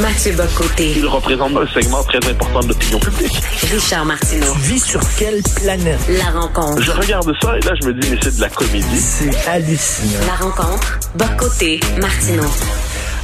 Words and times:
Mathieu 0.00 0.32
Bocoté. 0.32 0.92
Il 0.96 1.06
représente 1.06 1.54
un 1.56 1.66
segment 1.66 2.02
très 2.04 2.18
important 2.30 2.60
de 2.60 2.68
l'opinion 2.68 2.98
publique. 3.00 3.38
Richard 3.70 4.06
Martineau. 4.06 4.52
Tu 4.54 4.60
vis 4.60 4.78
sur 4.78 5.00
quelle 5.18 5.42
planète? 5.56 6.00
La 6.08 6.40
rencontre. 6.40 6.80
Je 6.80 6.90
regarde 6.90 7.30
ça 7.42 7.58
et 7.58 7.60
là, 7.60 7.72
je 7.82 7.88
me 7.88 7.92
dis, 7.92 8.10
mais 8.10 8.16
c'est 8.22 8.36
de 8.36 8.40
la 8.40 8.48
comédie. 8.48 8.96
C'est 8.96 9.48
hallucinant. 9.48 10.26
La 10.26 10.34
rencontre. 10.46 10.98
Bocoté. 11.16 11.80
Martineau. 12.00 12.48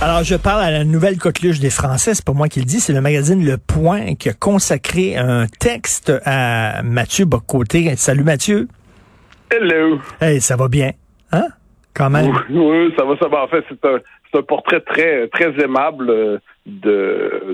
Alors, 0.02 0.22
je 0.22 0.34
parle 0.34 0.64
à 0.64 0.70
la 0.70 0.84
nouvelle 0.84 1.16
coqueluche 1.16 1.60
des 1.60 1.70
Français, 1.70 2.14
c'est 2.14 2.24
pas 2.24 2.34
moi 2.34 2.48
qui 2.48 2.58
le 2.58 2.66
dis, 2.66 2.80
c'est 2.80 2.92
le 2.92 3.00
magazine 3.00 3.42
Le 3.42 3.56
Point 3.56 4.14
qui 4.16 4.28
a 4.28 4.34
consacré 4.34 5.16
un 5.16 5.46
texte 5.46 6.12
à 6.26 6.82
Mathieu 6.82 7.24
Bocoté. 7.24 7.96
Salut 7.96 8.24
Mathieu. 8.24 8.68
Hello. 9.50 9.98
Hey, 10.20 10.42
ça 10.42 10.56
va 10.56 10.68
bien, 10.68 10.90
hein? 11.32 11.46
Quand 11.94 12.10
même. 12.10 12.26
Oui, 12.50 12.58
oui, 12.58 12.94
ça 12.98 13.06
va, 13.06 13.16
ça 13.18 13.28
va. 13.28 13.44
En 13.44 13.48
fait, 13.48 13.64
c'est 13.70 13.82
un, 13.86 13.96
un 14.36 14.42
portrait 14.42 14.80
très, 14.80 15.28
très 15.28 15.52
aimable 15.62 16.10
euh, 16.10 16.38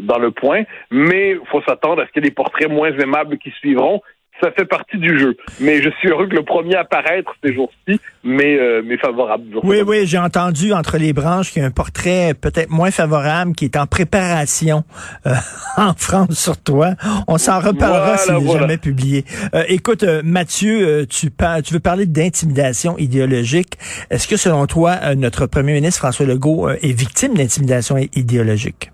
dans 0.01 0.19
le 0.19 0.31
point, 0.31 0.63
mais 0.91 1.33
il 1.33 1.47
faut 1.51 1.63
s'attendre 1.63 2.03
à 2.03 2.07
ce 2.07 2.13
qu'il 2.13 2.23
y 2.23 2.27
ait 2.27 2.31
des 2.31 2.35
portraits 2.35 2.71
moins 2.71 2.93
aimables 2.99 3.39
qui 3.39 3.51
suivront 3.51 4.03
ça 4.41 4.51
fait 4.51 4.65
partie 4.65 4.99
du 4.99 5.19
jeu. 5.19 5.37
Mais 5.61 5.83
je 5.83 5.91
suis 5.99 6.09
heureux 6.09 6.27
que 6.27 6.35
le 6.35 6.43
premier 6.43 6.75
apparaître 6.77 7.35
ces 7.45 7.55
jours-ci, 7.55 8.01
mais, 8.25 8.59
euh, 8.59 8.83
mais 8.85 8.97
favorable. 8.97 9.45
Oui, 9.63 9.83
oui, 9.87 10.07
j'ai 10.07 10.19
entendu 10.19 10.73
entre 10.73 10.99
les 10.99 11.13
branches 11.13 11.53
qu'il 11.53 11.63
y 11.63 11.65
a 11.65 11.69
un 11.69 11.73
portrait 11.73 12.35
peut-être 12.35 12.71
moins 12.71 12.91
favorable 12.91 13.53
qui 13.53 13.67
est 13.67 13.77
en 13.77 13.87
préparation 13.87 14.85
euh, 15.27 15.31
en 15.77 15.95
France 15.95 16.39
sur 16.39 16.61
toi. 16.61 16.95
On 17.29 17.39
s'en 17.39 17.61
reparlera 17.61 18.17
s'il 18.17 18.35
n'est 18.35 18.53
jamais 18.53 18.79
publié. 18.79 19.25
Euh, 19.55 19.65
écoute, 19.69 20.05
Mathieu, 20.25 21.07
tu, 21.07 21.31
tu 21.65 21.75
veux 21.75 21.81
parler 21.81 22.07
d'intimidation 22.07 22.97
idéologique. 22.99 23.79
Est-ce 24.11 24.27
que 24.27 24.37
selon 24.37 24.67
toi, 24.67 25.15
notre 25.15 25.47
premier 25.47 25.75
ministre 25.75 26.01
François 26.01 26.27
Legault 26.27 26.69
est 26.69 26.99
victime 26.99 27.35
d'intimidation 27.35 27.97
idéologique? 27.97 28.91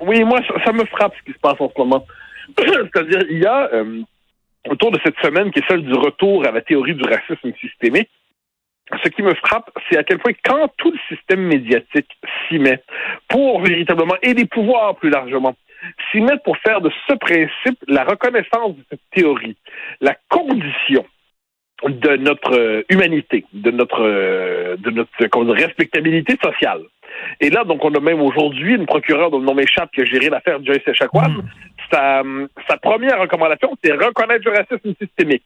Oui, 0.00 0.22
moi, 0.24 0.38
ça, 0.46 0.54
ça, 0.64 0.72
me 0.72 0.84
frappe 0.84 1.12
ce 1.18 1.24
qui 1.24 1.32
se 1.32 1.40
passe 1.40 1.58
en 1.58 1.70
ce 1.74 1.78
moment. 1.80 2.06
C'est-à-dire, 2.58 3.22
il 3.30 3.38
y 3.38 3.46
a 3.46 3.70
autour 4.68 4.90
de 4.90 4.98
cette 5.04 5.18
semaine 5.18 5.50
qui 5.50 5.60
est 5.60 5.68
celle 5.68 5.82
du 5.82 5.94
retour 5.94 6.46
à 6.46 6.50
la 6.50 6.60
théorie 6.60 6.94
du 6.94 7.04
racisme 7.04 7.52
systémique, 7.60 8.10
ce 9.02 9.08
qui 9.08 9.22
me 9.22 9.34
frappe, 9.34 9.70
c'est 9.88 9.98
à 9.98 10.04
quel 10.04 10.18
point 10.18 10.32
quand 10.44 10.70
tout 10.76 10.92
le 10.92 10.98
système 11.08 11.40
médiatique 11.40 12.10
s'y 12.48 12.58
met 12.58 12.82
pour 13.28 13.60
véritablement, 13.60 14.14
et 14.22 14.34
les 14.34 14.46
pouvoirs 14.46 14.94
plus 14.96 15.10
largement, 15.10 15.56
s'y 16.10 16.20
mettent 16.20 16.42
pour 16.44 16.56
faire 16.58 16.80
de 16.80 16.90
ce 17.08 17.14
principe 17.14 17.78
la 17.88 18.04
reconnaissance 18.04 18.76
de 18.76 18.84
cette 18.90 19.00
théorie, 19.12 19.56
la 20.00 20.14
condition 20.28 21.04
de 21.84 22.16
notre 22.16 22.84
humanité, 22.88 23.44
de 23.52 23.70
notre 23.70 24.02
de 24.76 24.90
notre 24.90 25.52
respectabilité 25.52 26.36
sociale. 26.42 26.80
Et 27.40 27.50
là, 27.50 27.64
donc, 27.64 27.84
on 27.84 27.92
a 27.94 28.00
même 28.00 28.22
aujourd'hui 28.22 28.74
une 28.74 28.86
procureure 28.86 29.30
dont 29.30 29.38
le 29.38 29.44
nom 29.44 29.54
m'échappe 29.54 29.90
qui 29.92 30.00
a 30.00 30.04
géré 30.04 30.30
l'affaire 30.30 30.64
Joyce 30.64 30.86
Echaquan. 30.86 31.34
Sa, 31.90 32.22
sa 32.68 32.76
première 32.78 33.20
recommandation, 33.20 33.76
c'est 33.82 33.92
reconnaître 33.92 34.44
le 34.44 34.56
racisme 34.56 34.94
systémique. 35.00 35.44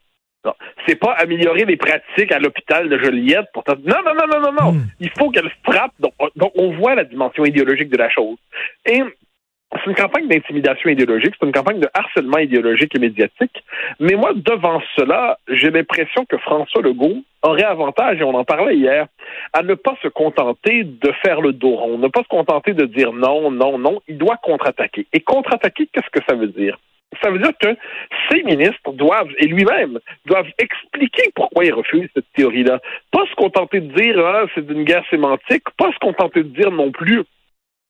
C'est 0.86 0.97
pas 0.97 1.12
améliorer 1.12 1.66
les 1.66 1.77
pratiques 1.77 2.32
à 2.32 2.38
l'hôpital 2.38 2.88
de 2.88 2.98
Joliette. 2.98 3.47
Pour 3.52 3.62
non, 3.69 3.97
non, 4.05 4.14
non, 4.14 4.27
non, 4.27 4.41
non, 4.41 4.52
non. 4.52 4.72
Mm. 4.72 4.86
Il 5.00 5.10
faut 5.10 5.30
qu'elle 5.30 5.50
frappe. 5.64 5.92
Donc, 6.00 6.14
donc, 6.36 6.52
on 6.55 6.72
voit 6.77 6.94
la 6.94 7.05
dimension 7.05 7.44
idéologique 7.44 7.91
de 7.91 7.98
la 7.98 8.08
chose. 8.08 8.38
Et 8.86 9.02
c'est 9.72 9.90
une 9.90 9.96
campagne 9.96 10.26
d'intimidation 10.26 10.90
idéologique, 10.90 11.34
c'est 11.38 11.46
une 11.46 11.52
campagne 11.52 11.80
de 11.80 11.88
harcèlement 11.94 12.38
idéologique 12.38 12.94
et 12.96 12.98
médiatique. 12.98 13.62
Mais 14.00 14.14
moi, 14.14 14.32
devant 14.34 14.82
cela, 14.96 15.38
j'ai 15.48 15.70
l'impression 15.70 16.24
que 16.24 16.36
François 16.38 16.82
Legault 16.82 17.22
aurait 17.42 17.64
avantage, 17.64 18.20
et 18.20 18.24
on 18.24 18.34
en 18.34 18.44
parlait 18.44 18.76
hier, 18.76 19.06
à 19.52 19.62
ne 19.62 19.74
pas 19.74 19.96
se 20.02 20.08
contenter 20.08 20.84
de 20.84 21.12
faire 21.22 21.41
le 21.41 21.52
dos 21.52 21.76
rond, 21.76 21.98
ne 21.98 22.08
pas 22.08 22.22
se 22.22 22.28
contenter 22.28 22.72
de 22.72 22.84
dire 22.84 23.12
non, 23.12 23.50
non, 23.50 23.78
non. 23.78 24.00
Il 24.08 24.18
doit 24.18 24.36
contre-attaquer. 24.42 25.06
Et 25.12 25.20
contre-attaquer, 25.20 25.88
qu'est-ce 25.92 26.10
que 26.10 26.25
ça 26.28 26.34
veut 26.34 26.48
dire? 26.48 26.78
Ça 27.22 27.30
veut 27.30 27.38
dire 27.38 27.53
que 27.60 27.76
ces 28.30 28.42
ministres 28.42 28.92
doivent, 28.92 29.30
et 29.38 29.47
lui-même, 29.47 29.98
doivent 30.26 30.50
expliquer 30.59 31.30
pourquoi 31.34 31.64
ils 31.64 31.72
refusent 31.72 32.09
cette 32.14 32.30
théorie-là. 32.34 32.80
Pas 33.10 33.25
se 33.26 33.34
contenter 33.34 33.80
de 33.80 33.92
dire, 33.94 34.19
ah, 34.19 34.44
c'est 34.54 34.69
une 34.69 34.84
guerre 34.84 35.04
sémantique, 35.10 35.64
pas 35.76 35.92
se 35.92 35.98
contenter 35.98 36.42
de 36.42 36.48
dire 36.48 36.70
non 36.70 36.91
plus, 36.91 37.25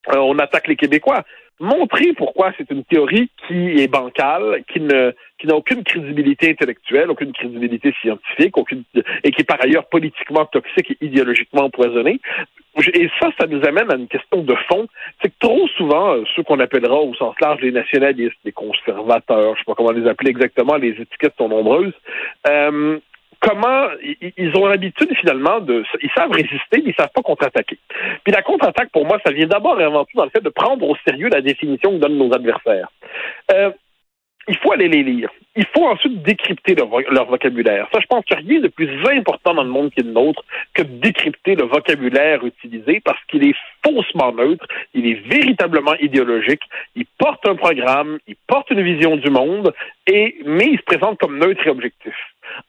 euh, 0.08 0.18
on 0.18 0.38
attaque 0.38 0.68
les 0.68 0.76
Québécois. 0.76 1.24
Montrer 1.62 2.14
pourquoi 2.16 2.52
c'est 2.56 2.70
une 2.70 2.84
théorie 2.84 3.30
qui 3.46 3.82
est 3.82 3.88
bancale, 3.88 4.64
qui 4.72 4.80
ne 4.80 5.12
qui 5.38 5.46
n'a 5.46 5.54
aucune 5.54 5.84
crédibilité 5.84 6.50
intellectuelle, 6.50 7.10
aucune 7.10 7.32
crédibilité 7.32 7.94
scientifique, 8.00 8.56
aucune 8.56 8.82
et 9.24 9.30
qui 9.30 9.42
est 9.42 9.44
par 9.44 9.62
ailleurs 9.62 9.86
politiquement 9.86 10.46
toxique 10.46 10.90
et 10.90 11.04
idéologiquement 11.04 11.64
empoisonnée. 11.64 12.18
Et 12.94 13.10
ça, 13.20 13.28
ça 13.38 13.46
nous 13.46 13.62
amène 13.66 13.90
à 13.90 13.96
une 13.96 14.08
question 14.08 14.42
de 14.42 14.54
fond. 14.68 14.86
C'est 15.20 15.28
que 15.28 15.38
trop 15.38 15.66
souvent, 15.76 16.14
euh, 16.14 16.24
ceux 16.34 16.42
qu'on 16.44 16.60
appellera 16.60 16.96
au 16.96 17.14
sens 17.14 17.34
large 17.40 17.60
les 17.60 17.72
nationalistes, 17.72 18.38
les 18.44 18.52
conservateurs, 18.52 19.54
je 19.54 19.60
sais 19.60 19.64
pas 19.66 19.74
comment 19.74 19.90
les 19.90 20.08
appeler 20.08 20.30
exactement, 20.30 20.76
les 20.76 20.90
étiquettes 20.90 21.34
sont 21.36 21.48
nombreuses, 21.48 21.92
euh, 22.48 22.98
comment 23.40 23.88
ils 24.36 24.56
ont 24.56 24.66
l'habitude 24.66 25.14
finalement 25.16 25.60
de 25.60 25.84
ils 26.02 26.10
savent 26.16 26.30
résister 26.30 26.82
mais 26.84 26.90
ils 26.90 26.94
savent 26.94 27.12
pas 27.14 27.22
contre-attaquer. 27.22 27.78
Puis 28.24 28.32
la 28.32 28.42
contre-attaque 28.42 28.90
pour 28.92 29.06
moi 29.06 29.18
ça 29.24 29.32
vient 29.32 29.46
d'abord 29.46 29.80
et 29.80 29.84
avant 29.84 30.04
tout 30.04 30.16
dans 30.16 30.24
le 30.24 30.30
fait 30.30 30.42
de 30.42 30.50
prendre 30.50 30.88
au 30.88 30.96
sérieux 31.08 31.28
la 31.28 31.40
définition 31.40 31.92
que 31.92 31.96
donnent 31.96 32.18
nos 32.18 32.32
adversaires. 32.32 32.88
Euh, 33.52 33.70
il 34.48 34.56
faut 34.58 34.72
aller 34.72 34.88
les 34.88 35.02
lire. 35.02 35.30
Il 35.54 35.66
faut 35.66 35.86
ensuite 35.86 36.22
décrypter 36.22 36.74
leur, 36.74 37.26
vocabulaire. 37.26 37.88
Ça, 37.92 38.00
je 38.00 38.06
pense 38.06 38.24
qu'il 38.24 38.36
n'y 38.36 38.42
a 38.42 38.48
rien 38.48 38.60
de 38.60 38.68
plus 38.68 38.88
important 39.16 39.54
dans 39.54 39.62
le 39.62 39.68
monde 39.68 39.90
qui 39.90 40.00
est 40.00 40.04
le 40.04 40.12
nôtre 40.12 40.42
que 40.74 40.82
de 40.82 41.00
décrypter 41.00 41.54
le 41.54 41.64
vocabulaire 41.64 42.44
utilisé 42.44 43.00
parce 43.04 43.22
qu'il 43.28 43.46
est 43.46 43.54
faussement 43.84 44.32
neutre, 44.32 44.66
il 44.94 45.06
est 45.06 45.20
véritablement 45.28 45.94
idéologique, 45.96 46.62
il 46.96 47.04
porte 47.18 47.46
un 47.46 47.54
programme, 47.54 48.18
il 48.26 48.36
porte 48.46 48.70
une 48.70 48.82
vision 48.82 49.16
du 49.16 49.30
monde, 49.30 49.72
et 50.06 50.36
mais 50.44 50.66
il 50.66 50.78
se 50.78 50.84
présente 50.84 51.18
comme 51.18 51.38
neutre 51.38 51.66
et 51.66 51.70
objectif. 51.70 52.14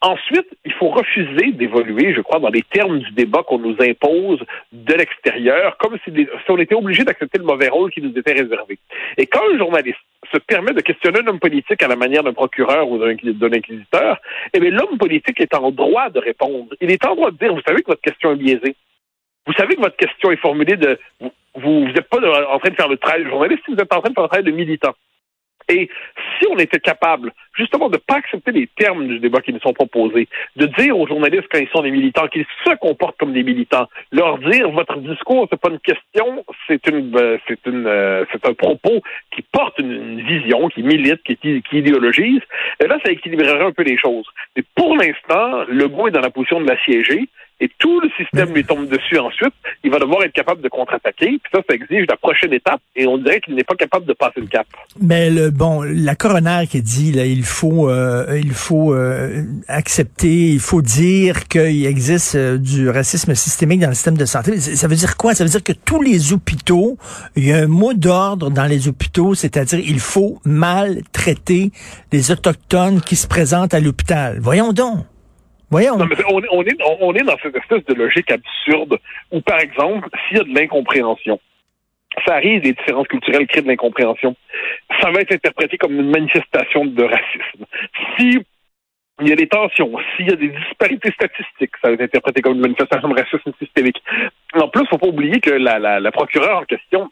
Ensuite, 0.01 0.47
il 0.65 0.73
faut 0.73 0.89
refuser 0.89 1.51
d'évoluer, 1.51 2.13
je 2.13 2.21
crois, 2.21 2.39
dans 2.39 2.49
les 2.49 2.63
termes 2.63 2.99
du 2.99 3.11
débat 3.11 3.43
qu'on 3.43 3.59
nous 3.59 3.75
impose 3.79 4.39
de 4.71 4.93
l'extérieur, 4.93 5.77
comme 5.77 5.97
si, 6.03 6.27
on 6.47 6.57
était 6.57 6.75
obligé 6.75 7.03
d'accepter 7.03 7.37
le 7.37 7.45
mauvais 7.45 7.69
rôle 7.69 7.91
qui 7.91 8.01
nous 8.01 8.17
était 8.17 8.33
réservé. 8.33 8.79
Et 9.17 9.25
quand 9.25 9.41
un 9.53 9.57
journaliste 9.57 9.99
se 10.31 10.37
permet 10.39 10.73
de 10.73 10.81
questionner 10.81 11.19
un 11.19 11.27
homme 11.27 11.39
politique 11.39 11.83
à 11.83 11.87
la 11.87 11.95
manière 11.95 12.23
d'un 12.23 12.33
procureur 12.33 12.89
ou 12.89 12.97
d'un 12.97 13.53
inquisiteur, 13.53 14.17
eh 14.53 14.59
bien, 14.59 14.69
l'homme 14.69 14.97
politique 14.97 15.41
est 15.41 15.53
en 15.53 15.71
droit 15.71 16.09
de 16.09 16.19
répondre. 16.19 16.73
Il 16.79 16.91
est 16.91 17.05
en 17.05 17.15
droit 17.15 17.31
de 17.31 17.37
dire, 17.37 17.53
vous 17.53 17.61
savez 17.67 17.81
que 17.81 17.87
votre 17.87 18.01
question 18.01 18.31
est 18.31 18.37
biaisée. 18.37 18.75
Vous 19.47 19.53
savez 19.53 19.75
que 19.75 19.81
votre 19.81 19.97
question 19.97 20.31
est 20.31 20.37
formulée 20.37 20.77
de, 20.77 20.99
vous 21.55 21.85
n'êtes 21.85 22.09
pas 22.09 22.19
en 22.47 22.59
train 22.59 22.69
de 22.69 22.75
faire 22.75 22.87
le 22.87 22.97
travail 22.97 23.23
de 23.23 23.29
journaliste, 23.29 23.63
vous 23.67 23.73
êtes 23.75 23.93
en 23.93 24.01
train 24.01 24.09
de 24.09 24.13
faire 24.13 24.23
le 24.23 24.29
travail 24.29 24.45
de 24.45 24.51
militant. 24.51 24.93
Et 25.69 25.89
si 26.39 26.47
on 26.49 26.57
était 26.57 26.79
capable, 26.79 27.31
justement, 27.57 27.89
de 27.89 27.95
ne 27.95 27.99
pas 27.99 28.15
accepter 28.15 28.51
les 28.51 28.67
termes 28.77 29.07
du 29.07 29.19
débat 29.19 29.41
qui 29.41 29.53
nous 29.53 29.59
sont 29.59 29.73
proposés, 29.73 30.27
de 30.55 30.65
dire 30.77 30.97
aux 30.97 31.07
journalistes 31.07 31.47
quand 31.51 31.59
ils 31.59 31.69
sont 31.69 31.81
des 31.81 31.91
militants 31.91 32.27
qu'ils 32.27 32.45
se 32.65 32.75
comportent 32.77 33.17
comme 33.17 33.33
des 33.33 33.43
militants, 33.43 33.87
leur 34.11 34.37
dire 34.39 34.69
votre 34.71 34.97
discours 34.99 35.47
c'est 35.49 35.59
pas 35.59 35.69
une 35.69 35.79
question, 35.79 36.45
c'est 36.67 36.85
une, 36.87 37.15
euh, 37.17 37.37
c'est 37.47 37.59
une, 37.65 37.85
euh, 37.87 38.25
c'est 38.31 38.45
un 38.45 38.53
propos 38.53 39.01
qui 39.35 39.41
porte 39.51 39.79
une, 39.79 40.21
vision, 40.21 40.69
qui 40.69 40.83
milite, 40.83 41.21
qui, 41.23 41.37
qui 41.37 41.77
idéologise. 41.77 42.41
Et 42.79 42.87
là, 42.87 42.97
ça 43.03 43.11
équilibrerait 43.11 43.65
un 43.65 43.71
peu 43.71 43.83
les 43.83 43.97
choses. 43.97 44.25
Mais 44.55 44.63
pour 44.75 44.95
l'instant, 44.95 45.65
le 45.67 45.87
goût 45.87 46.07
est 46.07 46.11
dans 46.11 46.21
la 46.21 46.29
position 46.29 46.61
de 46.61 46.67
l'assiéger 46.67 47.27
et 47.61 47.69
tout 47.77 48.01
le 48.01 48.09
système 48.17 48.53
lui 48.55 48.63
tombe 48.63 48.87
dessus 48.87 49.19
ensuite, 49.19 49.53
il 49.83 49.91
va 49.91 49.99
devoir 49.99 50.23
être 50.23 50.33
capable 50.33 50.61
de 50.61 50.67
contre-attaquer. 50.67 51.37
Puis 51.43 51.51
ça, 51.53 51.61
ça 51.69 51.75
exige 51.75 52.07
la 52.09 52.17
prochaine 52.17 52.51
étape. 52.53 52.81
Et 52.95 53.05
on 53.05 53.19
dirait 53.19 53.39
qu'il 53.39 53.53
n'est 53.53 53.63
pas 53.63 53.75
capable 53.75 54.07
de 54.07 54.13
passer 54.13 54.41
le 54.41 54.47
cap. 54.47 54.65
Mais 54.99 55.29
le 55.29 55.51
bon, 55.51 55.83
la 55.83 56.15
coroner 56.15 56.63
qui 56.69 56.81
dit 56.81 57.11
là, 57.11 57.23
il 57.23 57.40
faut, 57.43 57.89
euh, 57.89 58.39
il 58.41 58.53
faut 58.53 58.93
euh, 58.93 59.43
accepter, 59.67 60.49
il 60.49 60.59
faut 60.59 60.81
dire 60.81 61.47
qu'il 61.47 61.85
existe 61.85 62.35
euh, 62.35 62.57
du 62.57 62.89
racisme 62.89 63.35
systémique 63.35 63.79
dans 63.79 63.89
le 63.89 63.93
système 63.93 64.17
de 64.17 64.25
santé. 64.25 64.59
Ça 64.59 64.87
veut 64.87 64.95
dire 64.95 65.17
quoi? 65.17 65.33
Ça 65.33 65.43
veut 65.43 65.49
dire 65.49 65.63
que 65.63 65.73
tous 65.73 66.01
les 66.01 66.33
hôpitaux, 66.33 66.97
il 67.35 67.47
y 67.47 67.53
a 67.53 67.57
un 67.57 67.67
mot 67.67 67.93
d'ordre 67.93 68.49
dans 68.49 68.65
les 68.65 68.87
hôpitaux, 68.87 69.35
c'est-à-dire 69.35 69.79
il 69.79 69.99
faut 69.99 70.39
maltraiter 70.45 71.71
les 72.11 72.31
autochtones 72.31 73.01
qui 73.01 73.15
se 73.15 73.27
présentent 73.27 73.73
à 73.73 73.79
l'hôpital. 73.79 74.39
Voyons 74.41 74.73
donc. 74.73 75.05
Voyons. 75.69 75.97
Non, 75.97 76.05
mais 76.05 76.17
on, 76.29 76.41
on, 76.51 76.63
est, 76.63 76.77
on 76.99 77.13
est 77.13 77.23
dans 77.23 77.37
cette 77.41 77.55
espèce 77.55 77.85
de 77.85 77.93
logique 77.93 78.29
absurde 78.29 78.97
où, 79.31 79.39
par 79.39 79.59
exemple, 79.59 80.09
s'il 80.27 80.37
y 80.37 80.41
a 80.41 80.43
de 80.43 80.53
l'incompréhension, 80.53 81.39
ça 82.25 82.35
arrive, 82.35 82.61
des 82.61 82.73
différences 82.73 83.07
culturelles 83.07 83.47
créent 83.47 83.61
de 83.61 83.67
l'incompréhension. 83.67 84.35
Ça 85.01 85.11
va 85.11 85.21
être 85.21 85.33
interprété 85.33 85.77
comme 85.77 85.93
une 85.93 86.09
manifestation 86.09 86.85
de 86.85 87.03
racisme. 87.03 87.65
Si 88.17 88.39
il 89.21 89.29
y 89.29 89.33
a 89.33 89.35
des 89.35 89.47
tensions, 89.47 89.91
s'il 90.15 90.29
y 90.29 90.33
a 90.33 90.35
des 90.35 90.47
disparités 90.47 91.11
statistiques, 91.11 91.75
ça 91.81 91.89
va 91.89 91.93
être 91.93 92.01
interprété 92.01 92.41
comme 92.41 92.55
une 92.55 92.61
manifestation 92.61 93.07
de 93.07 93.19
racisme 93.19 93.51
systémique. 93.59 94.01
En 94.55 94.67
plus, 94.67 94.87
faut 94.87 94.97
pas 94.97 95.07
oublier 95.07 95.39
que 95.39 95.51
la, 95.51 95.77
la, 95.77 95.99
la 95.99 96.11
procureure 96.11 96.57
en 96.57 96.65
question, 96.65 97.11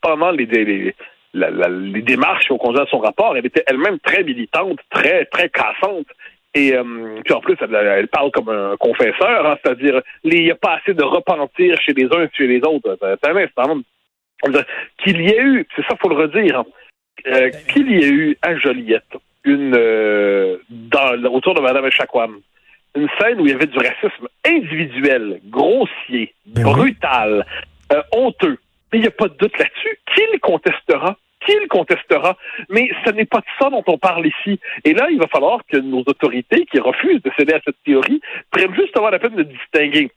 pendant 0.00 0.32
les, 0.32 0.46
les, 0.46 0.94
les 1.34 2.02
démarches 2.02 2.50
au 2.50 2.58
conduit 2.58 2.80
à 2.80 2.86
son 2.86 2.98
rapport, 2.98 3.36
elle 3.36 3.46
était 3.46 3.62
elle-même 3.66 3.98
très 4.00 4.24
militante, 4.24 4.80
très, 4.90 5.26
très 5.26 5.48
cassante. 5.48 6.06
Et 6.54 6.74
euh, 6.74 7.20
puis 7.24 7.34
en 7.34 7.40
plus, 7.40 7.56
elle, 7.60 8.08
parle 8.08 8.30
comme 8.30 8.48
un 8.48 8.76
confesseur, 8.78 9.46
hein, 9.46 9.58
c'est-à-dire 9.62 10.00
il 10.24 10.42
n'y 10.42 10.50
a 10.50 10.56
pas 10.56 10.78
assez 10.80 10.94
de 10.94 11.04
repentir 11.04 11.80
chez 11.82 11.92
les 11.92 12.06
uns 12.06 12.24
et 12.24 12.30
chez 12.32 12.46
les 12.46 12.60
autres. 12.60 12.98
C'est 13.00 13.28
un 13.28 13.36
instant. 13.36 13.80
Qu'il 15.02 15.20
y 15.20 15.28
ait 15.28 15.42
eu, 15.42 15.66
c'est 15.74 15.82
ça, 15.86 15.96
faut 16.00 16.08
le 16.08 16.16
redire, 16.16 16.60
hein, 16.60 16.66
euh, 17.26 17.50
qu'il 17.72 17.90
y 17.90 17.96
ait 17.96 18.08
eu 18.08 18.38
à 18.42 18.56
Joliette 18.56 19.16
une 19.44 19.74
euh, 19.76 20.58
dans, 20.68 21.14
autour 21.32 21.54
de 21.54 21.60
Mme 21.60 21.86
Echaquam, 21.86 22.40
une 22.94 23.08
scène 23.20 23.40
où 23.40 23.46
il 23.46 23.52
y 23.52 23.54
avait 23.54 23.66
du 23.66 23.78
racisme 23.78 24.28
individuel, 24.46 25.40
grossier, 25.46 26.34
Ben 26.46 26.64
brutal, 26.64 27.46
euh, 27.92 28.02
honteux. 28.12 28.58
Mais 28.92 28.98
il 28.98 29.02
n'y 29.02 29.08
a 29.08 29.12
pas 29.12 29.28
de 29.28 29.34
doute 29.34 29.58
là-dessus. 29.58 29.98
Qui 30.14 30.22
le 30.32 30.38
contestera? 30.38 31.16
Qui 31.46 31.52
le 31.54 31.68
contestera? 31.68 32.36
Mais 32.68 32.90
ce 33.04 33.10
n'est 33.12 33.26
pas 33.26 33.38
de 33.38 33.44
ça 33.58 33.70
dont 33.70 33.84
on 33.86 33.98
parle 33.98 34.26
ici. 34.26 34.58
Et 34.84 34.94
là, 34.94 35.08
il 35.10 35.18
va 35.18 35.26
falloir 35.28 35.60
que 35.70 35.76
nos 35.76 36.00
autorités 36.00 36.66
qui 36.66 36.80
refusent 36.80 37.22
de 37.22 37.30
céder 37.38 37.54
à 37.54 37.60
cette 37.64 37.82
théorie 37.84 38.20
prennent 38.50 38.74
juste 38.74 38.96
avoir 38.96 39.12
la 39.12 39.18
peine 39.18 39.36
de 39.36 39.42
distinguer 39.42 40.10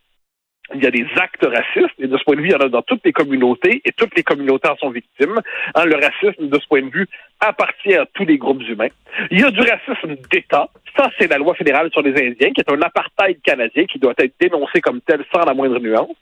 il 0.73 0.83
y 0.83 0.87
a 0.87 0.91
des 0.91 1.05
actes 1.17 1.45
racistes, 1.45 1.95
et 1.99 2.07
de 2.07 2.17
ce 2.17 2.23
point 2.23 2.35
de 2.35 2.41
vue, 2.41 2.47
il 2.47 2.51
y 2.51 2.55
en 2.55 2.59
a 2.59 2.69
dans 2.69 2.81
toutes 2.81 3.03
les 3.05 3.11
communautés, 3.11 3.81
et 3.85 3.91
toutes 3.91 4.15
les 4.15 4.23
communautés 4.23 4.69
en 4.69 4.77
sont 4.77 4.89
victimes. 4.89 5.39
Hein, 5.75 5.85
le 5.85 5.95
racisme, 5.95 6.47
de 6.47 6.59
ce 6.59 6.67
point 6.67 6.81
de 6.81 6.89
vue, 6.89 7.07
appartient 7.39 7.95
à 7.95 8.05
tous 8.13 8.25
les 8.25 8.37
groupes 8.37 8.61
humains. 8.63 8.89
Il 9.29 9.39
y 9.39 9.43
a 9.43 9.51
du 9.51 9.61
racisme 9.61 10.15
d'État. 10.31 10.69
Ça, 10.97 11.09
c'est 11.19 11.29
la 11.29 11.37
loi 11.37 11.55
fédérale 11.55 11.89
sur 11.91 12.01
les 12.01 12.11
Indiens, 12.11 12.51
qui 12.51 12.61
est 12.61 12.71
un 12.71 12.81
apartheid 12.81 13.41
canadien 13.41 13.85
qui 13.85 13.99
doit 13.99 14.13
être 14.17 14.33
dénoncé 14.39 14.81
comme 14.81 15.01
tel 15.01 15.23
sans 15.33 15.45
la 15.45 15.53
moindre 15.53 15.79
nuance. 15.79 16.15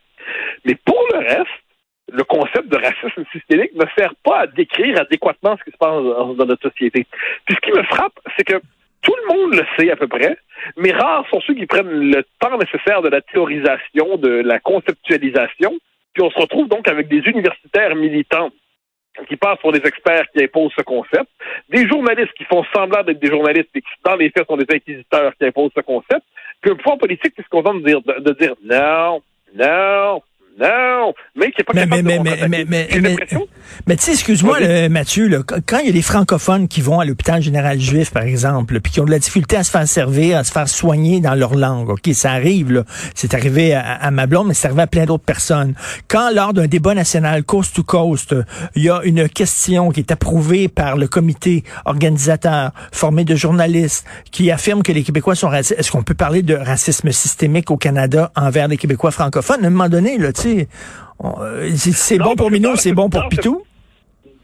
Mais 0.65 0.75
pour 0.75 1.03
le 1.13 1.19
reste, 1.19 1.47
le 2.11 2.23
concept 2.23 2.67
de 2.69 2.77
racisme 2.77 3.23
systémique 3.31 3.73
ne 3.75 3.85
sert 3.97 4.13
pas 4.23 4.39
à 4.39 4.47
décrire 4.47 4.99
adéquatement 4.99 5.57
ce 5.57 5.63
qui 5.63 5.71
se 5.71 5.77
passe 5.77 6.35
dans 6.35 6.45
notre 6.45 6.69
société. 6.69 7.05
Puis 7.45 7.55
ce 7.55 7.61
qui 7.61 7.71
me 7.71 7.83
frappe, 7.83 8.19
c'est 8.37 8.43
que 8.43 8.59
tout 9.01 9.15
le 9.15 9.35
monde 9.35 9.53
le 9.55 9.65
sait 9.77 9.91
à 9.91 9.95
peu 9.95 10.07
près, 10.07 10.37
mais 10.77 10.91
rares 10.91 11.25
sont 11.29 11.41
ceux 11.41 11.53
qui 11.53 11.65
prennent 11.65 12.11
le 12.11 12.23
temps 12.39 12.57
nécessaire 12.57 13.01
de 13.01 13.09
la 13.09 13.21
théorisation, 13.21 14.17
de 14.17 14.29
la 14.29 14.59
conceptualisation. 14.59 15.77
Puis 16.13 16.23
on 16.23 16.31
se 16.31 16.39
retrouve 16.39 16.67
donc 16.67 16.87
avec 16.87 17.07
des 17.07 17.19
universitaires 17.19 17.95
militants 17.95 18.49
qui 19.27 19.35
passent 19.35 19.59
pour 19.59 19.71
des 19.71 19.85
experts 19.85 20.25
qui 20.33 20.43
imposent 20.43 20.71
ce 20.77 20.83
concept, 20.83 21.27
des 21.69 21.87
journalistes 21.87 22.33
qui 22.37 22.45
font 22.45 22.63
semblant 22.73 23.03
d'être 23.03 23.19
des 23.19 23.29
journalistes 23.29 23.69
et 23.75 23.81
qui, 23.81 23.89
dans 24.05 24.15
les 24.15 24.29
faits, 24.29 24.47
sont 24.47 24.57
des 24.57 24.67
inquisiteurs 24.73 25.33
qui 25.35 25.45
imposent 25.45 25.71
ce 25.75 25.81
concept, 25.81 26.23
puis 26.61 26.71
un 26.71 26.75
pouvoir 26.75 26.97
politique 26.97 27.35
qui 27.35 27.43
se 27.43 27.49
contente 27.49 27.81
de 27.81 27.87
dire, 27.87 28.01
de, 28.01 28.33
dire 28.33 28.55
non, 28.63 29.21
non, 29.55 30.21
non, 30.57 31.13
mais 31.35 31.51
qui 31.51 31.59
n'est 31.59 31.63
pas 31.63 31.73
mais, 31.73 31.81
capable 31.81 32.03
mais, 32.03 32.17
de 32.17 32.23
mais, 32.23 32.47
mais, 32.47 32.65
mais, 32.65 32.85
mais, 33.01 33.15
mais 33.87 33.95
tu 33.95 34.03
sais, 34.03 34.11
excuse-moi, 34.11 34.89
Mathieu, 34.89 35.27
là, 35.27 35.39
quand 35.43 35.79
il 35.79 35.87
y 35.87 35.89
a 35.89 35.93
des 35.93 36.01
francophones 36.01 36.67
qui 36.67 36.81
vont 36.81 36.99
à 36.99 37.05
l'hôpital 37.05 37.41
général 37.41 37.79
juif, 37.79 38.11
par 38.11 38.23
exemple, 38.23 38.79
puis 38.81 38.91
qui 38.91 38.99
ont 38.99 39.05
de 39.05 39.11
la 39.11 39.19
difficulté 39.19 39.55
à 39.57 39.63
se 39.63 39.71
faire 39.71 39.87
servir, 39.87 40.37
à 40.37 40.43
se 40.43 40.51
faire 40.51 40.67
soigner 40.67 41.19
dans 41.19 41.35
leur 41.35 41.55
langue, 41.55 41.89
ok, 41.89 42.09
ça 42.13 42.31
arrive, 42.31 42.71
là. 42.71 42.83
C'est 43.15 43.33
arrivé 43.33 43.73
à, 43.73 43.81
à 43.81 44.11
ma 44.11 44.27
blonde, 44.27 44.47
mais 44.47 44.53
c'est 44.53 44.67
arrivé 44.67 44.81
à 44.81 44.87
plein 44.87 45.05
d'autres 45.05 45.23
personnes. 45.23 45.73
Quand, 46.07 46.31
lors 46.33 46.53
d'un 46.53 46.67
débat 46.67 46.93
national 46.93 47.43
coast 47.43 47.75
to 47.75 47.83
coast, 47.83 48.35
il 48.75 48.83
y 48.83 48.89
a 48.89 49.01
une 49.03 49.27
question 49.29 49.91
qui 49.91 50.01
est 50.01 50.11
approuvée 50.11 50.67
par 50.67 50.97
le 50.97 51.07
comité 51.07 51.63
organisateur, 51.85 52.71
formé 52.91 53.23
de 53.23 53.35
journalistes, 53.35 54.05
qui 54.31 54.51
affirme 54.51 54.83
que 54.83 54.91
les 54.91 55.03
Québécois 55.03 55.35
sont 55.35 55.49
racistes, 55.49 55.79
est-ce 55.79 55.91
qu'on 55.91 56.03
peut 56.03 56.13
parler 56.13 56.41
de 56.41 56.55
racisme 56.55 57.11
systémique 57.11 57.71
au 57.71 57.77
Canada 57.77 58.31
envers 58.35 58.67
les 58.67 58.77
Québécois 58.77 59.11
francophones? 59.11 59.63
À 59.63 59.67
un 59.67 59.71
moment 59.71 59.89
donné, 59.89 60.17
là, 60.17 60.33
tu 60.33 60.41
sais, 60.41 60.67
c'est 61.75 61.91
c'est 61.91 62.17
Non, 62.17 62.25
bon 62.25 62.35
pour 62.35 62.51
Minou, 62.51 62.75
c'est 62.75 62.89
ce- 62.89 62.95
bon 62.95 63.09
pour 63.09 63.27
Pitou? 63.29 63.63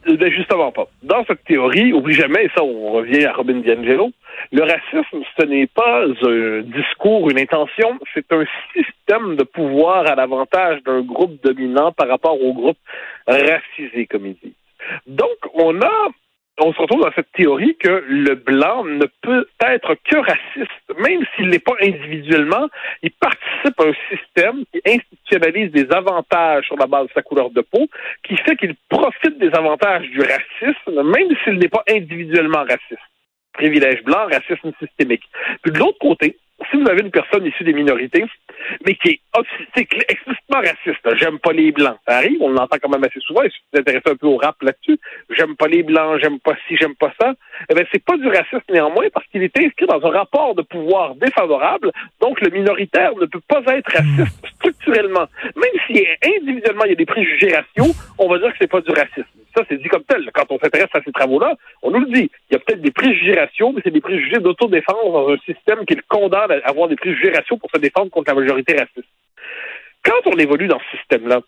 Euh, 0.07 0.17
Ben 0.17 0.31
justement 0.31 0.71
pas. 0.71 0.87
Dans 1.01 1.25
cette 1.25 1.43
théorie, 1.45 1.91
oublie 1.91 2.13
jamais, 2.13 2.45
et 2.45 2.49
ça 2.55 2.63
on 2.63 2.91
revient 2.91 3.25
à 3.25 3.33
Robin 3.33 3.55
DiAngelo, 3.61 4.11
le 4.51 4.61
racisme, 4.61 5.23
ce 5.39 5.45
n'est 5.45 5.65
pas 5.65 6.03
un 6.05 6.61
discours, 6.61 7.29
une 7.31 7.39
intention, 7.39 7.97
c'est 8.13 8.31
un 8.31 8.43
système 8.75 9.35
de 9.35 9.43
pouvoir 9.43 10.07
à 10.09 10.13
l'avantage 10.15 10.83
d'un 10.83 11.01
groupe 11.01 11.41
dominant 11.43 11.91
par 11.91 12.07
rapport 12.07 12.39
au 12.39 12.53
groupe 12.53 12.77
racisé, 13.27 14.05
comme 14.05 14.27
il 14.27 14.35
dit. 14.43 14.53
Donc, 15.07 15.37
on 15.55 15.81
a 15.81 16.07
on 16.59 16.73
se 16.73 16.81
retrouve 16.81 17.01
dans 17.01 17.11
cette 17.13 17.31
théorie 17.33 17.75
que 17.77 18.03
le 18.07 18.35
blanc 18.35 18.85
ne 18.85 19.05
peut 19.21 19.47
être 19.61 19.95
que 20.09 20.17
raciste, 20.17 20.99
même 20.99 21.25
s'il 21.35 21.49
n'est 21.49 21.59
pas 21.59 21.75
individuellement, 21.81 22.67
il 23.03 23.11
participe 23.11 23.79
à 23.79 23.83
un 23.83 23.93
système 24.09 24.63
qui 24.71 24.81
institutionnalise 24.85 25.71
des 25.71 25.91
avantages 25.91 26.65
sur 26.65 26.77
la 26.77 26.87
base 26.87 27.07
de 27.07 27.13
sa 27.13 27.21
couleur 27.21 27.49
de 27.49 27.61
peau, 27.61 27.87
qui 28.23 28.37
fait 28.37 28.55
qu'il 28.55 28.75
profite 28.89 29.37
des 29.37 29.53
avantages 29.53 30.07
du 30.09 30.21
racisme, 30.21 31.03
même 31.03 31.35
s'il 31.43 31.59
n'est 31.59 31.67
pas 31.67 31.83
individuellement 31.89 32.63
raciste. 32.63 33.03
Privilège 33.53 34.03
blanc, 34.03 34.27
racisme 34.31 34.71
systémique. 34.79 35.23
Puis 35.61 35.71
de 35.71 35.79
l'autre 35.79 35.99
côté, 35.99 36.37
si 36.69 36.77
vous 36.77 36.89
avez 36.89 37.01
une 37.01 37.11
personne 37.11 37.45
issue 37.45 37.63
des 37.63 37.73
minorités, 37.73 38.25
mais 38.85 38.95
qui 38.95 39.09
est 39.09 39.21
explicitement 40.09 40.59
raciste, 40.59 41.15
j'aime 41.15 41.39
pas 41.39 41.53
les 41.53 41.71
blancs, 41.71 41.97
ça 42.07 42.17
arrive, 42.17 42.41
on 42.41 42.49
l'entend 42.49 42.77
quand 42.81 42.89
même 42.89 43.03
assez 43.03 43.19
souvent, 43.19 43.43
et 43.43 43.49
si 43.49 43.57
vous 43.57 43.65
vous 43.73 43.79
intéressez 43.79 44.09
un 44.09 44.15
peu 44.15 44.27
au 44.27 44.37
rap 44.37 44.55
là-dessus, 44.61 44.99
j'aime 45.29 45.55
pas 45.55 45.67
les 45.67 45.83
blancs, 45.83 46.19
j'aime 46.21 46.39
pas 46.39 46.55
ci, 46.67 46.75
j'aime 46.79 46.95
pas 46.95 47.13
ça, 47.19 47.33
eh 47.69 47.73
bien, 47.73 47.83
c'est 47.91 48.03
pas 48.03 48.17
du 48.17 48.27
racisme 48.27 48.61
néanmoins, 48.69 49.07
parce 49.13 49.25
qu'il 49.27 49.43
est 49.43 49.57
inscrit 49.57 49.85
dans 49.87 50.03
un 50.05 50.11
rapport 50.11 50.55
de 50.55 50.61
pouvoir 50.61 51.15
défavorable, 51.15 51.91
donc 52.21 52.41
le 52.41 52.49
minoritaire 52.49 53.15
ne 53.15 53.25
peut 53.25 53.41
pas 53.47 53.61
être 53.67 53.91
raciste 53.91 54.45
structurellement. 54.55 55.27
Même 55.55 55.81
si 55.87 56.05
individuellement 56.23 56.85
il 56.85 56.89
y 56.89 56.93
a 56.93 56.95
des 56.95 57.05
préjugés 57.05 57.55
raciaux, 57.55 57.93
on 58.17 58.27
va 58.29 58.39
dire 58.39 58.51
que 58.51 58.57
c'est 58.59 58.71
pas 58.71 58.81
du 58.81 58.91
racisme. 58.91 59.25
Ça, 59.55 59.63
c'est 59.69 59.81
dit 59.81 59.87
comme 59.87 60.03
tel. 60.03 60.29
Quand 60.33 60.45
on 60.49 60.59
s'intéresse 60.59 60.89
à 60.93 61.01
ces 61.01 61.11
travaux-là, 61.11 61.55
on 61.81 61.91
nous 61.91 62.01
le 62.01 62.07
dit. 62.07 62.29
Il 62.49 62.53
y 62.53 62.55
a 62.55 62.59
peut-être 62.59 62.81
des 62.81 62.91
préjugés 62.91 63.35
mais 63.35 63.81
c'est 63.83 63.91
des 63.91 64.01
préjugés 64.01 64.39
d'autodéfense 64.39 65.13
dans 65.13 65.29
un 65.29 65.37
système 65.45 65.85
qui 65.85 65.95
le 65.95 66.03
condamne 66.07 66.51
à 66.51 66.69
avoir 66.69 66.87
des 66.87 66.95
préjugés 66.95 67.31
pour 67.59 67.69
se 67.73 67.79
défendre 67.79 68.11
contre 68.11 68.31
la 68.33 68.39
majorité 68.39 68.73
raciste. 68.73 69.07
Quand 70.03 70.27
on 70.27 70.37
évolue 70.37 70.67
dans 70.67 70.79
ce 70.79 70.97
système-là, 70.97 71.41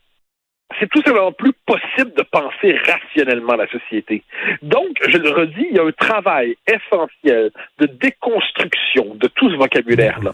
c'est 0.80 0.90
tout 0.90 1.02
simplement 1.02 1.32
plus 1.32 1.54
possible 1.66 2.14
de 2.14 2.24
penser 2.24 2.78
rationnellement 2.86 3.56
la 3.56 3.68
société. 3.68 4.24
Donc, 4.62 4.98
je 5.08 5.18
le 5.18 5.30
redis, 5.30 5.68
il 5.70 5.78
y 5.78 5.80
a 5.80 5.84
un 5.84 5.92
travail 5.92 6.56
essentiel 6.68 7.52
de 7.80 7.86
déconstruction 7.86 9.16
de 9.16 9.28
tout 9.28 9.50
ce 9.50 9.56
vocabulaire-là. 9.56 10.34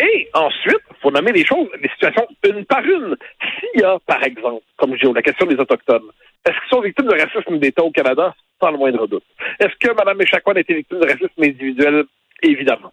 Et 0.00 0.28
ensuite, 0.34 0.80
faut 1.00 1.10
nommer 1.10 1.32
les 1.32 1.44
choses, 1.44 1.68
les 1.80 1.88
situations 1.90 2.26
une 2.48 2.64
par 2.64 2.84
une. 2.84 3.16
S'il 3.58 3.80
y 3.80 3.84
a, 3.84 3.98
par 4.06 4.22
exemple, 4.22 4.62
comme 4.76 4.96
je 4.96 5.06
dis, 5.06 5.12
la 5.12 5.22
question 5.22 5.46
des 5.46 5.56
Autochtones, 5.56 6.10
est-ce 6.46 6.58
qu'ils 6.60 6.70
sont 6.70 6.80
victimes 6.80 7.06
de 7.06 7.20
racisme 7.20 7.58
d'État 7.58 7.82
au 7.82 7.90
Canada? 7.90 8.34
Sans 8.60 8.70
le 8.70 8.78
moindre 8.78 9.06
doute. 9.06 9.24
Est-ce 9.58 9.74
que 9.78 9.94
Mme 9.94 10.20
Echaquan 10.20 10.52
a 10.52 10.60
été 10.60 10.74
victime 10.74 11.00
de 11.00 11.06
racisme 11.06 11.42
individuel? 11.42 12.04
Évidemment. 12.42 12.92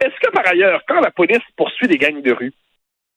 Est-ce 0.00 0.18
que, 0.20 0.30
par 0.32 0.46
ailleurs, 0.48 0.82
quand 0.88 1.00
la 1.00 1.10
police 1.10 1.38
poursuit 1.56 1.86
des 1.86 1.98
gangs 1.98 2.22
de 2.22 2.32
rue, 2.32 2.52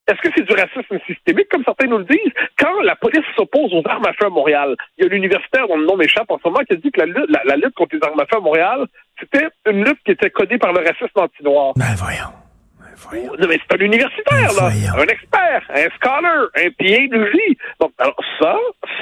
est-ce 0.07 0.21
que 0.21 0.29
c'est 0.35 0.43
du 0.43 0.53
racisme 0.53 0.99
systémique, 1.05 1.47
comme 1.49 1.63
certains 1.63 1.87
nous 1.87 1.99
le 1.99 2.05
disent? 2.05 2.33
Quand 2.57 2.81
la 2.81 2.95
police 2.95 3.25
s'oppose 3.35 3.73
aux 3.73 3.83
armes 3.85 4.05
à 4.05 4.13
feu 4.13 4.25
à 4.25 4.29
Montréal, 4.29 4.75
il 4.97 5.03
y 5.03 5.07
a 5.07 5.09
l'universitaire 5.09 5.67
dont 5.67 5.77
le 5.77 5.85
nom 5.85 5.95
m'échappe 5.95 6.29
en 6.29 6.37
ce 6.37 6.47
moment 6.47 6.59
qui 6.67 6.73
a 6.73 6.75
dit 6.77 6.91
que 6.91 6.99
la 6.99 7.05
lutte, 7.05 7.29
la, 7.29 7.41
la 7.45 7.55
lutte 7.55 7.75
contre 7.75 7.95
les 7.95 8.03
armes 8.03 8.19
à 8.19 8.25
feu 8.25 8.37
à 8.37 8.39
Montréal, 8.39 8.85
c'était 9.19 9.47
une 9.67 9.85
lutte 9.85 9.99
qui 10.03 10.11
était 10.11 10.29
codée 10.31 10.57
par 10.57 10.73
le 10.73 10.79
racisme 10.79 11.07
anti-noir. 11.15 11.73
Ben 11.75 11.93
voyons. 11.97 12.33
Ben 12.79 12.93
voyons. 12.97 13.33
Non, 13.39 13.47
mais 13.47 13.59
c'est 13.61 13.75
un 13.75 13.85
universitaire, 13.85 14.49
Ben 14.59 14.69
là. 14.69 15.01
Un 15.01 15.07
expert, 15.07 15.61
un 15.69 15.89
scholar, 15.99 16.47
un 16.55 16.69
PhD. 16.79 17.57
Donc, 17.79 17.93
alors 17.99 18.15
ça, 18.39 18.57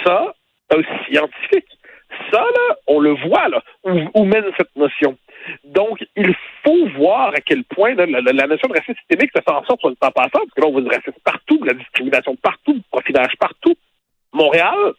ça, 0.06 0.34
un 0.72 0.82
scientifique. 1.06 1.68
Ça, 2.32 2.42
là, 2.42 2.76
on 2.88 3.00
le 3.00 3.12
voit, 3.28 3.48
là, 3.48 3.62
où, 3.84 3.92
où 4.14 4.26
mène 4.26 4.46
cette 4.58 4.76
notion. 4.76 5.18
Donc, 5.64 6.04
il 6.16 6.36
faut 6.70 6.90
voir 6.98 7.30
à 7.30 7.42
quel 7.42 7.64
point 7.64 7.96
là, 7.96 8.06
la, 8.06 8.48
notion 8.48 8.68
de 8.68 8.74
racisme 8.74 8.98
systémique 9.00 9.32
se 9.36 9.42
fait 9.42 9.52
en 9.52 9.64
sorte, 9.66 9.80
sur 9.80 9.90
le 9.90 9.96
temps 9.96 10.12
passant, 10.12 10.30
parce 10.32 10.54
que 10.56 10.62
là, 10.62 10.68
on 10.68 10.72
voit 10.72 10.82
du 10.82 10.90
racisme 10.90 11.18
partout, 11.24 11.58
de 11.58 11.68
la 11.68 11.74
discrimination 11.74 12.36
partout, 12.36 12.74
du 12.74 12.82
profilage 12.92 13.34
partout. 13.40 13.76
Montréal, 14.34 14.94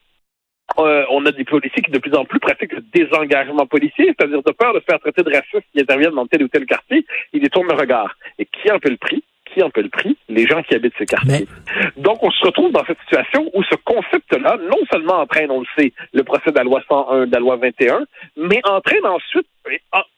euh, 0.79 1.05
on 1.11 1.25
a 1.27 1.33
des 1.33 1.45
policiers 1.45 1.83
qui 1.83 1.91
de 1.91 1.99
plus 1.99 2.15
en 2.15 2.25
plus 2.25 2.39
pratiquent 2.39 2.73
le 2.73 2.85
désengagement 2.93 3.67
policier, 3.67 4.07
c'est-à-dire 4.07 4.43
de 4.43 4.53
peur 4.53 4.75
de 4.75 4.81
se 4.81 4.85
faire 4.85 5.01
traiter 5.01 5.23
de 5.23 5.31
raciste 5.31 5.67
qui 5.73 5.81
interviennent 5.81 6.15
dans 6.15 6.27
tel 6.27 6.43
ou 6.43 6.49
tel 6.49 6.65
quartier, 6.67 7.05
ils 7.33 7.41
détournent 7.41 7.69
le 7.69 7.77
regard. 7.77 8.15
Et 8.39 8.47
qui 8.47 8.71
en 8.71 8.79
paie 8.79 8.91
le 8.91 8.97
prix? 8.97 9.23
Qui 9.53 9.63
en 9.63 9.71
paie 9.71 9.83
le 9.83 9.89
prix? 9.89 10.17
Les 10.29 10.47
gens 10.47 10.63
qui 10.63 10.75
habitent 10.77 10.95
ces 10.97 11.07
quartiers. 11.07 11.49
Donc, 11.97 12.23
on 12.23 12.31
se 12.31 12.45
retrouve 12.47 12.71
dans 12.71 12.85
cette 12.85 13.01
situation 13.01 13.51
où 13.53 13.65
ce 13.65 13.75
concept-là, 13.85 14.59
non 14.71 14.79
seulement 14.93 15.21
entraîne, 15.21 15.51
on 15.51 15.61
le 15.61 15.67
sait, 15.77 15.93
le 16.13 16.23
procès 16.23 16.51
de 16.53 16.57
la 16.57 16.63
loi 16.63 16.81
101, 16.89 17.27
de 17.27 17.33
la 17.33 17.41
loi 17.41 17.57
21, 17.57 18.05
mais 18.37 18.61
entraîne 18.65 19.05
ensuite, 19.07 19.47
en- 19.60 19.60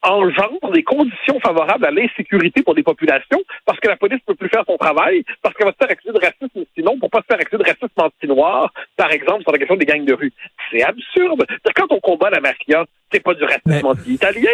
engendre 0.03 0.71
des 0.73 0.83
conditions 0.83 1.41
favorables 1.41 1.85
à 1.85 1.91
l'insécurité 1.91 2.63
pour 2.63 2.75
des 2.75 2.83
populations, 2.83 3.43
parce 3.65 3.79
que 3.81 3.89
la 3.89 3.97
police 3.97 4.21
ne 4.27 4.33
peut 4.33 4.35
plus 4.35 4.49
faire 4.49 4.65
son 4.67 4.77
travail, 4.77 5.25
parce 5.43 5.55
qu'elle 5.55 5.67
va 5.67 5.73
se 5.73 5.79
faire 5.79 5.91
accuser 5.91 6.13
de 6.13 6.19
racisme 6.19 6.65
sinon, 6.75 6.99
pour 6.99 7.11
pas 7.11 7.21
se 7.21 7.27
faire 7.27 7.41
accuser 7.41 7.59
de 7.63 7.69
racisme 7.69 7.89
anti-noir, 7.97 8.73
par 8.97 9.11
exemple, 9.11 9.43
sur 9.43 9.53
la 9.53 9.59
question 9.59 9.77
des 9.77 9.87
gangs 9.87 10.05
de 10.05 10.15
rue. 10.15 10.33
C'est 10.71 10.83
absurde. 10.83 11.47
Quand 11.75 11.87
on 11.91 12.01
combat 12.01 12.31
la 12.31 12.41
mafia, 12.41 12.85
c'est 13.11 13.21
pas 13.21 13.35
du 13.35 13.45
racisme 13.45 13.63
Mais- 13.67 13.85
anti-italien. 13.85 14.51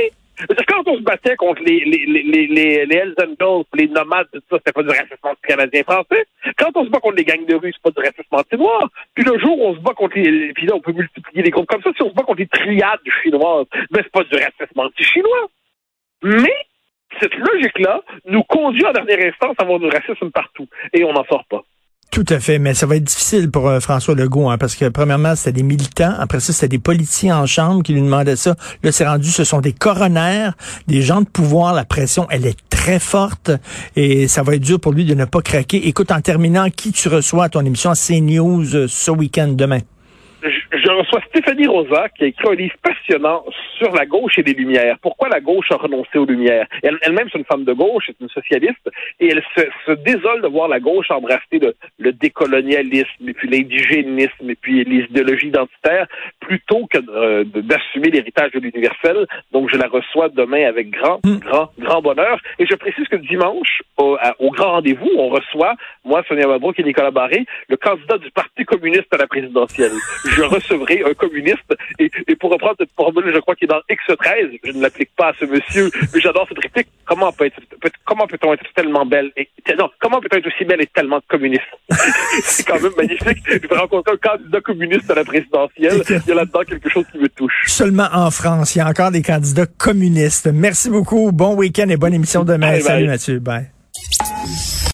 Quand 0.69 0.87
on 0.87 0.97
se 0.97 1.03
battait 1.03 1.37
contre 1.37 1.63
les, 1.63 1.81
les, 1.85 2.05
les, 2.07 2.23
les, 2.23 2.47
les, 2.47 2.87
les 2.87 3.87
nomades, 3.89 4.29
tout 4.33 4.41
ça, 4.51 4.57
c'était 4.59 4.73
pas 4.73 4.83
du 4.83 4.89
racisme 4.91 5.17
anti-canadien-français. 5.23 6.27
Quand 6.57 6.71
on 6.77 6.85
se 6.85 6.91
bat 6.91 7.01
contre 7.01 7.17
les 7.17 7.25
gangs 7.25 7.45
de 7.47 7.55
rue, 7.57 7.73
c'est 7.73 7.83
pas 7.83 7.91
du 8.01 8.07
racisme 8.07 8.33
anti-noir. 8.33 8.89
Puis 9.15 9.25
le 9.25 9.39
jour 9.39 9.59
où 9.59 9.65
on 9.69 9.75
se 9.75 9.81
bat 9.81 9.95
contre 9.95 10.17
les, 10.17 10.31
les- 10.31 10.53
puis 10.53 10.67
là, 10.67 10.75
on 10.77 10.81
peut 10.81 10.93
multiplier 10.93 11.43
les 11.43 11.51
groupes 11.51 11.67
comme 11.67 11.83
ça. 11.83 11.91
Si 11.97 12.03
on 12.03 12.11
se 12.11 12.15
bat 12.15 12.23
contre 12.23 12.41
les 12.41 12.47
triades 12.47 13.01
chinoises, 13.23 13.67
ben 13.91 14.03
c'est 14.03 14.13
pas 14.13 14.25
du 14.25 14.35
racisme 14.37 14.79
anti-chinois. 14.79 15.49
Mais 16.23 16.55
cette 17.21 17.35
logique-là 17.35 18.03
nous 18.27 18.43
conduit 18.45 18.85
en 18.87 18.93
dernière 18.93 19.27
instance 19.33 19.57
à 19.59 19.63
avoir 19.63 19.79
du 19.81 19.87
racisme 19.89 20.31
partout. 20.31 20.69
Et 20.93 21.05
on 21.05 21.13
n'en 21.13 21.25
sort 21.25 21.45
pas. 21.49 21.63
Tout 22.19 22.35
à 22.35 22.41
fait, 22.41 22.59
mais 22.59 22.75
ça 22.75 22.85
va 22.85 22.97
être 22.97 23.05
difficile 23.05 23.49
pour 23.49 23.69
euh, 23.69 23.79
François 23.79 24.17
Legault, 24.17 24.51
hein, 24.51 24.59
parce 24.59 24.75
que 24.75 24.89
premièrement, 24.89 25.37
c'était 25.37 25.53
des 25.53 25.63
militants, 25.63 26.15
après 26.19 26.41
ça, 26.41 26.53
c'était 26.53 26.67
des 26.67 26.81
policiers 26.81 27.31
en 27.31 27.47
chambre 27.47 27.85
qui 27.85 27.93
lui 27.93 28.01
demandaient 28.03 28.35
ça. 28.35 28.57
Là, 28.83 28.91
c'est 28.91 29.07
rendu, 29.07 29.31
ce 29.31 29.45
sont 29.45 29.61
des 29.61 29.73
coronaires, 29.73 30.55
des 30.89 31.01
gens 31.01 31.21
de 31.21 31.29
pouvoir, 31.29 31.75
la 31.75 31.85
pression, 31.85 32.27
elle 32.29 32.45
est 32.45 32.59
très 32.71 32.99
forte, 32.99 33.53
et 33.95 34.27
ça 34.27 34.43
va 34.43 34.57
être 34.57 34.63
dur 34.63 34.81
pour 34.81 34.91
lui 34.91 35.05
de 35.05 35.15
ne 35.15 35.27
pas 35.27 35.43
craquer. 35.43 35.87
Écoute, 35.87 36.11
en 36.11 36.21
terminant, 36.21 36.71
qui 36.71 36.91
tu 36.91 37.07
reçois 37.07 37.45
à 37.45 37.49
ton 37.51 37.65
émission 37.65 37.93
CNews 37.93 38.75
euh, 38.75 38.87
ce 38.89 39.13
week-end, 39.13 39.53
demain? 39.55 39.79
Je 40.73 40.91
reçois 40.91 41.21
Stéphanie 41.29 41.67
Rosa 41.67 42.09
qui 42.11 42.25
a 42.25 42.27
écrit 42.27 42.49
un 42.49 42.55
livre 42.55 42.75
passionnant 42.83 43.45
sur 43.79 43.93
la 43.93 44.05
gauche 44.05 44.39
et 44.39 44.43
les 44.43 44.53
Lumières. 44.53 44.99
Pourquoi 45.01 45.29
la 45.29 45.41
gauche 45.41 45.71
a 45.71 45.77
renoncé 45.77 46.19
aux 46.19 46.27
Lumières? 46.27 46.67
Elle-même, 46.83 47.29
c'est 47.33 47.39
une 47.39 47.45
femme 47.45 47.65
de 47.65 47.73
gauche, 47.73 48.05
c'est 48.07 48.21
une 48.21 48.29
socialiste, 48.29 48.91
et 49.21 49.29
elle 49.29 49.43
se, 49.57 49.93
désole 49.93 50.43
de 50.43 50.49
voir 50.49 50.69
la 50.69 50.81
gauche 50.81 51.11
embrasser 51.11 51.61
le, 51.99 52.13
décolonialisme, 52.13 53.29
et 53.29 53.33
puis 53.33 53.49
l'indigénisme, 53.49 54.51
et 54.51 54.55
puis 54.55 54.85
les 54.85 55.05
idéologies 55.05 55.49
identitaires, 55.49 56.07
plutôt 56.41 56.87
que 56.87 56.99
euh, 57.09 57.45
d'assumer 57.45 58.11
l'héritage 58.11 58.53
de 58.53 58.61
l'universel. 58.61 59.27
Donc, 59.53 59.71
je 59.73 59.77
la 59.77 59.89
reçois 59.89 60.29
demain 60.29 60.67
avec 60.67 60.91
grand, 60.91 61.21
hmm. 61.25 61.39
grand, 61.39 61.71
grand 61.79 62.03
bonheur. 62.03 62.39
Et 62.59 62.67
je 62.67 62.75
précise 62.75 63.07
que 63.09 63.17
dimanche, 63.17 63.83
au, 63.97 64.19
grand 64.51 64.73
rendez-vous, 64.73 65.11
on 65.17 65.29
reçoit, 65.29 65.75
moi, 66.05 66.23
Sonia 66.29 66.47
Mabrouk 66.47 66.79
et 66.79 66.85
Nicolas 66.85 67.11
Barré, 67.11 67.47
le 67.69 67.77
candidat 67.77 68.19
du 68.19 68.31
Parti 68.31 68.65
communiste 68.65 69.13
à 69.13 69.19
la 69.19 69.27
présidentielle. 69.27 69.93
Je 70.25 70.43
recevrai 70.59 71.03
un 71.05 71.15
communiste. 71.15 71.75
Et, 71.99 72.11
pour 72.37 72.51
reprendre 72.51 72.77
cette 72.79 72.93
formule, 72.97 73.33
je 73.35 73.41
crois 73.41 73.55
qu'il 73.57 73.67
est 73.67 73.75
dans 73.75 73.81
X13. 73.91 74.61
Je 74.65 74.73
ne 74.73 74.83
l'applique 74.83 75.11
pas 75.17 75.29
à 75.29 75.33
ce 75.39 75.45
monsieur, 75.45 75.91
mais 76.13 76.21
j'adore 76.21 76.47
cette 76.49 76.61
réplique. 76.61 76.89
Comment 77.05 77.33
peut 77.33 77.47
être, 77.47 77.61
comment 78.05 78.27
peut-on 78.27 78.53
être 78.53 78.65
tellement 78.75 79.07
belle 79.07 79.33
et 79.37 79.49
non, 79.77 79.91
comment 80.01 80.21
peut-on 80.21 80.39
être 80.39 80.47
aussi 80.47 80.65
belle 80.65 80.81
et 80.81 80.87
tellement 80.87 81.21
communiste? 81.29 81.63
C'est 82.43 82.67
quand 82.67 82.81
même 82.81 82.93
magnifique. 82.97 83.45
Je 83.47 83.69
vais 83.69 83.77
rencontrer 83.77 84.15
un 84.15 84.17
candidat 84.17 84.61
communiste 84.61 85.11
à 85.11 85.15
la 85.15 85.25
présidentielle. 85.25 86.03
Il 86.09 86.29
y 86.29 86.33
a 86.33 86.35
là-dedans 86.35 86.63
quelque 86.67 86.89
chose 86.89 87.05
qui 87.13 87.19
me 87.19 87.29
touche. 87.29 87.65
Seulement 87.67 88.09
en 88.13 88.31
France, 88.31 88.75
il 88.75 88.79
y 88.79 88.81
a 88.81 88.89
encore 88.89 89.11
des 89.11 89.23
candidats 89.23 89.67
communistes. 89.67 90.49
Merci 90.53 90.91
beaucoup. 90.91 91.33
Bon 91.33 91.55
week-end 91.55 91.89
et 91.89 91.97
bonne 91.97 92.15
émission 92.15 92.45
demain. 92.45 92.81
Salut 92.81 93.07
Mathieu. 93.07 93.39
Bye. 93.41 93.71